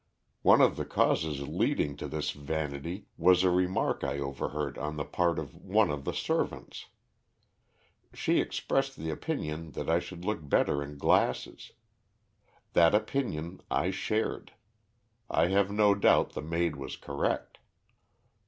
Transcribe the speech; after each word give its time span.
One 0.41 0.61
of 0.61 0.77
the 0.77 0.85
causes 0.85 1.47
leading 1.47 1.95
to 1.97 2.07
this 2.07 2.31
vanity 2.31 3.05
was 3.19 3.43
a 3.43 3.51
remark 3.51 4.03
I 4.03 4.17
overheard 4.17 4.75
on 4.79 4.95
the 4.97 5.05
part 5.05 5.37
of 5.37 5.53
one 5.53 5.91
of 5.91 6.05
the 6.05 6.11
servants. 6.11 6.87
She 8.11 8.41
expressed 8.41 8.95
the 8.97 9.11
opinion 9.11 9.73
that 9.73 9.91
I 9.91 9.99
should 9.99 10.25
look 10.25 10.39
better 10.49 10.81
in 10.81 10.97
glasses. 10.97 11.73
That 12.73 12.95
opinion 12.95 13.61
I 13.69 13.91
shared. 13.91 14.53
I 15.29 15.49
have 15.49 15.69
no 15.69 15.93
doubt 15.93 16.31
the 16.33 16.41
maid 16.41 16.77
was 16.77 16.97
correct." 16.97 17.59